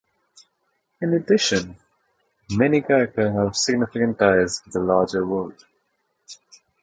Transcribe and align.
In 1.01 1.13
addition, 1.13 1.77
many 2.49 2.81
character 2.81 3.31
have 3.31 3.55
significant 3.55 4.17
ties 4.17 4.59
with 4.65 4.73
the 4.73 4.79
larger 4.79 5.23
world. 5.27 5.63